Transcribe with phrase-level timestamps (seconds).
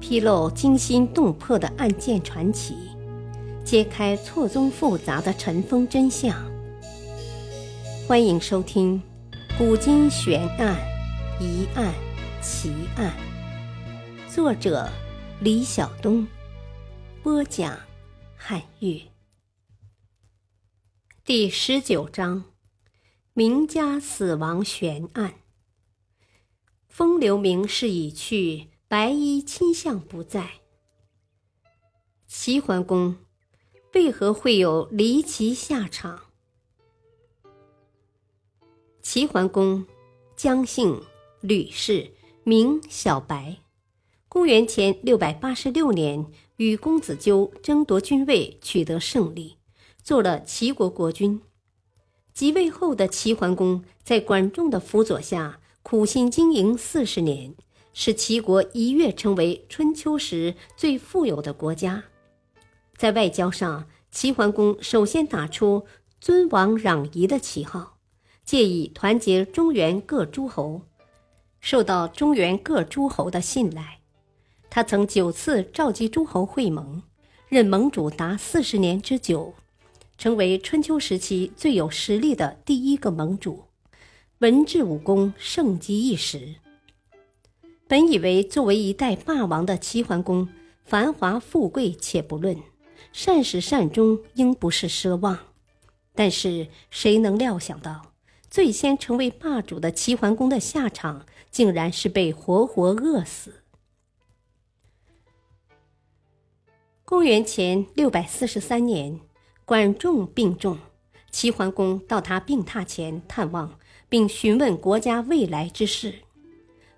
[0.00, 2.76] 披露惊心动魄的案件传奇，
[3.64, 6.34] 揭开错综复杂的尘封真相。
[8.06, 9.02] 欢迎收听
[9.58, 10.76] 《古今悬案、
[11.40, 11.92] 疑案、
[12.40, 13.12] 奇案》，
[14.32, 14.88] 作者
[15.40, 16.26] 李晓东，
[17.22, 17.76] 播讲
[18.36, 19.00] 汉乐。
[21.24, 22.44] 第十九章：
[23.32, 25.34] 名家死亡悬案。
[26.86, 28.68] 风流名士已去。
[28.88, 30.60] 白衣卿相不在，
[32.28, 33.16] 齐桓公
[33.94, 36.20] 为何会有离奇下场？
[39.02, 39.84] 齐桓公，
[40.36, 41.02] 姜姓，
[41.40, 42.12] 吕氏，
[42.44, 43.56] 名小白。
[44.28, 46.24] 公元前六百八十六年，
[46.58, 49.56] 与公子纠争夺君位，取得胜利，
[50.00, 51.42] 做了齐国国君。
[52.32, 57.56] 即位后的齐桓公，在管仲的辅佐下，苦心经营四十年。
[57.98, 62.04] 使齐国一跃成为春秋时最富有的国家。
[62.94, 65.86] 在外交上，齐桓公首先打出
[66.20, 67.96] 尊王攘夷的旗号，
[68.44, 70.82] 借以团结中原各诸侯，
[71.58, 74.00] 受到中原各诸侯的信赖。
[74.68, 77.02] 他曾九次召集诸侯会盟，
[77.48, 79.54] 任盟主达四十年之久，
[80.18, 83.64] 成为春秋时期最有实力的第一个盟主，
[84.40, 86.56] 文治武功盛极一时。
[87.88, 90.48] 本以为作为一代霸王的齐桓公，
[90.84, 92.60] 繁华富贵且不论，
[93.12, 95.38] 善始善终应不是奢望。
[96.12, 98.12] 但是谁能料想到，
[98.50, 103.62] 最先成为霸主的齐桓公的下场，竟然是被活活饿死？
[107.04, 109.20] 公元前六百四十三年，
[109.64, 110.76] 管仲病重，
[111.30, 116.25] 齐桓公到他病榻前探望，并询问国家未来之事。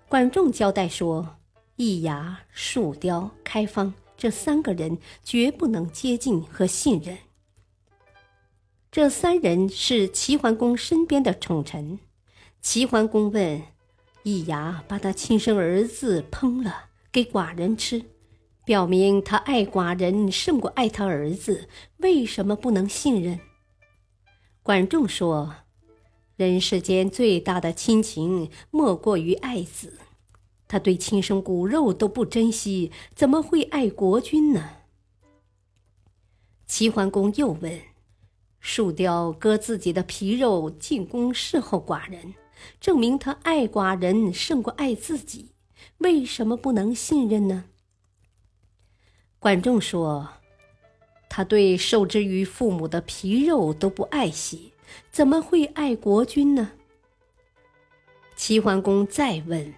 [0.09, 1.37] 管仲交代说
[1.77, 7.15] ：“易牙、树雕、开方这三个人绝不能接近和信任。
[8.91, 11.99] 这三人是齐桓公身边的宠臣。
[12.59, 13.61] 齐桓公问
[14.23, 18.03] 易牙：‘把他亲生儿子烹了给寡人吃，
[18.65, 23.39] 表明他爱寡人胜过爱他儿子，为什么不能信任？’
[24.63, 25.53] 管仲说。”
[26.35, 29.99] 人世间最大的亲情，莫过于爱子。
[30.69, 34.77] 他对亲生骨肉都不珍惜，怎么会爱国君呢？
[36.65, 37.81] 齐桓公又问
[38.61, 42.35] ：“树雕割自己的皮肉进宫侍候寡人，
[42.79, 45.49] 证明他爱寡人胜过爱自己，
[45.97, 47.65] 为什么不能信任呢？”
[49.39, 50.29] 管仲说
[51.27, 54.71] ：“他对受之于父母的皮肉都不爱惜。”
[55.11, 56.71] 怎么会爱国君呢？
[58.35, 59.73] 齐桓公再问：“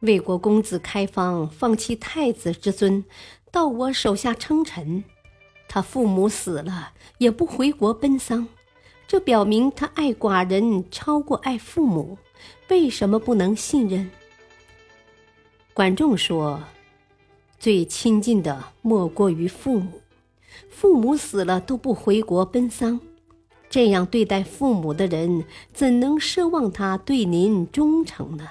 [0.00, 3.04] 魏国公子开方放弃太子之尊，
[3.50, 5.04] 到我手下称臣，
[5.68, 8.48] 他父母死了也不回国奔丧，
[9.06, 12.16] 这表明他爱寡人超过爱父母，
[12.68, 14.10] 为什么不能信任？”
[15.74, 16.62] 管仲说
[17.60, 20.00] ：“最亲近的莫过于父母，
[20.70, 23.00] 父母死了都不回国奔丧。”
[23.68, 28.48] 这样对待父母的人，怎能奢望他对您忠诚呢？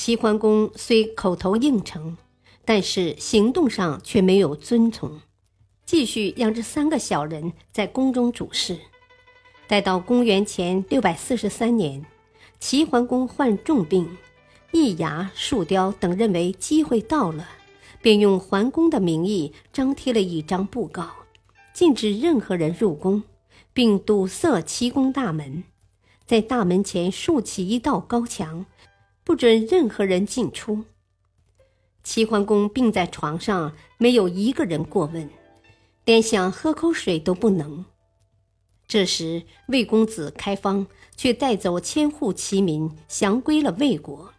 [0.00, 2.16] 齐桓公虽口头应承，
[2.64, 5.20] 但是行动上却没有遵从，
[5.84, 8.78] 继续让这三个小人在宫中主事。
[9.66, 12.06] 待到公元前六百四十三年，
[12.60, 14.16] 齐桓公患重病，
[14.70, 17.48] 易牙、树雕等认为机会到了，
[18.00, 21.10] 便用桓公的名义张贴了一张布告。
[21.74, 23.24] 禁止任何人入宫，
[23.72, 25.64] 并堵塞齐宫大门，
[26.24, 28.64] 在大门前竖起一道高墙，
[29.28, 30.86] 不准任何人进出。
[32.02, 35.28] 齐桓公病在床上，没有一个人过问，
[36.06, 37.84] 连想喝口水都不能。
[38.86, 44.32] 这时，魏公子开方却带走千户齐民，降归了魏国。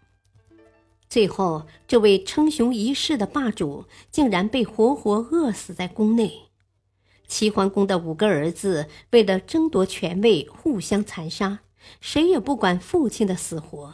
[1.07, 6.49] 最后，这位称雄一世的霸主，竟然被活活饿死在宫内。
[7.27, 11.59] 齐桓公的五个儿子为了争夺权位，互相残杀，
[12.01, 13.93] 谁也不管父亲的死活。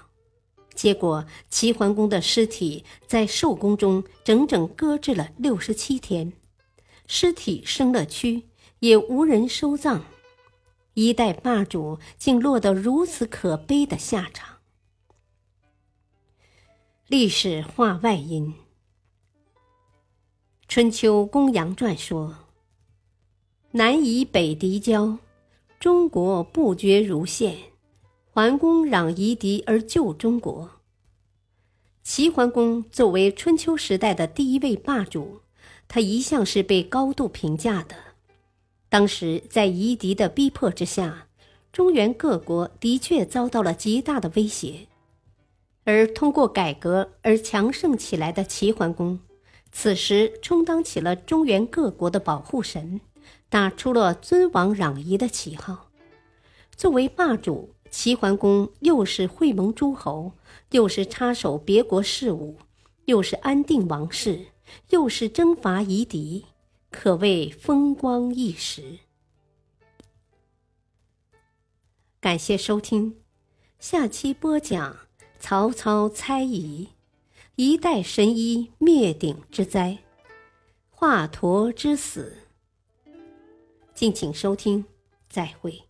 [0.75, 6.33] 结果，齐桓公的尸体在寿宫中整整搁置了六十七天，
[7.07, 8.43] 尸体生了蛆，
[8.79, 10.05] 也无人收葬。
[10.93, 14.57] 一代霸主竟落得如此可悲的下场。
[17.07, 18.53] 历史话外音：
[20.67, 22.37] 《春秋公羊传》说。
[23.71, 25.17] 南夷北狄交，
[25.81, 27.57] 中国不绝如线。
[28.35, 30.69] 桓公攘夷狄而救中国。
[32.03, 35.39] 齐桓公作为春秋时代的第一位霸主，
[35.87, 37.95] 他一向是被高度评价的。
[38.89, 41.29] 当时在夷狄的逼迫之下，
[41.71, 44.87] 中原各国的确遭到了极大的威胁，
[45.85, 49.17] 而通过改革而强盛起来的齐桓公，
[49.71, 52.99] 此时充当起了中原各国的保护神，
[53.47, 55.89] 打出了尊王攘夷的旗号。
[56.75, 60.33] 作为霸主，齐桓公又是会盟诸侯。
[60.71, 62.57] 又是插手别国事务，
[63.05, 64.47] 又是安定王室，
[64.89, 66.43] 又是征伐夷狄，
[66.91, 68.99] 可谓风光一时。
[72.19, 73.21] 感谢收听，
[73.79, 74.97] 下期播讲
[75.39, 76.89] 曹操猜疑，
[77.55, 79.99] 一代神医灭顶之灾，
[80.89, 82.39] 华佗之死。
[83.93, 84.83] 敬请收听，
[85.29, 85.84] 再会。